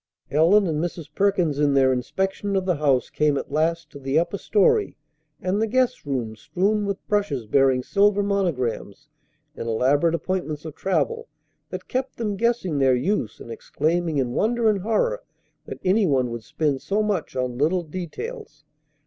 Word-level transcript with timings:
Ellen 0.31 0.65
and 0.65 0.83
Mrs. 0.83 1.11
Perkins 1.13 1.59
in 1.59 1.75
their 1.75 1.93
inspection 1.93 2.55
of 2.55 2.65
the 2.65 2.77
house 2.77 3.11
came 3.11 3.37
at 3.37 3.51
last 3.51 3.91
to 3.91 3.99
the 3.99 4.17
upper 4.17 4.39
story 4.39 4.97
and 5.39 5.61
the 5.61 5.67
guests' 5.67 6.07
room 6.07 6.35
strewn 6.35 6.87
with 6.87 7.07
brushes 7.07 7.45
bearing 7.45 7.83
silver 7.83 8.23
monograms 8.23 9.09
and 9.55 9.67
elaborate 9.67 10.15
appointments 10.15 10.65
of 10.65 10.73
travel 10.73 11.27
that 11.69 11.87
kept 11.87 12.17
them 12.17 12.35
guessing 12.35 12.79
their 12.79 12.95
use 12.95 13.39
and 13.39 13.51
exclaiming 13.51 14.17
in 14.17 14.31
wonder 14.33 14.67
and 14.71 14.79
horror 14.81 15.21
that 15.67 15.77
any 15.85 16.07
one 16.07 16.31
would 16.31 16.41
spend 16.43 16.81
so 16.81 17.03
much 17.03 17.35
on 17.35 17.59
little 17.59 17.83
details. 17.83 18.65